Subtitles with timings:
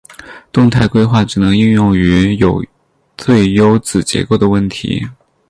[0.51, 2.65] 动态规划只能应用于有
[3.15, 5.05] 最优子结构的问题。